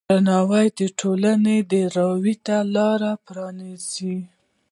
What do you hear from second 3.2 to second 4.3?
پرانیزي.